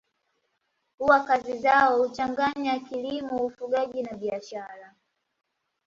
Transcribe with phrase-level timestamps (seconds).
[0.97, 4.95] Huwa kazi zao huchachanganya kilimo ufugaji na biashara